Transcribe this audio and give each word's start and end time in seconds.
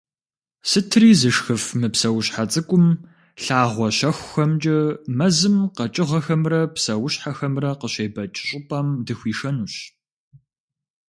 Сытри 0.69 1.09
зышхыф 1.19 1.63
мы 1.79 1.87
псэущхьэ 1.93 2.43
цӏыкӏум 2.51 2.87
лъагъуэ 3.43 3.87
щэхухэмкӏэ 3.97 4.77
мэзым 5.17 5.55
къэкӏыгъэхэмрэ 5.75 6.59
псэущхьэхэмрэ 6.73 7.69
къыщебэкӏ 7.79 8.41
щӏыпӏэм 8.47 8.87
дыхуишэнущ. 9.05 9.73